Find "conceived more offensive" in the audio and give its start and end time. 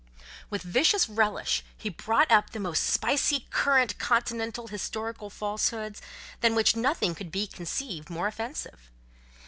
7.45-8.89